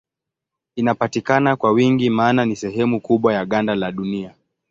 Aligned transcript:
Inapatikana 0.75 1.55
kwa 1.55 1.71
wingi 1.71 2.09
maana 2.09 2.45
ni 2.45 2.55
sehemu 2.55 3.01
kubwa 3.01 3.33
ya 3.33 3.45
ganda 3.45 3.75
la 3.75 3.91
Dunia. 3.91 4.35